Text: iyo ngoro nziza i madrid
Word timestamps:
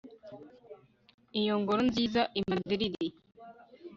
iyo 1.39 1.53
ngoro 1.61 1.81
nziza 1.89 2.21
i 2.39 2.41
madrid 2.49 2.95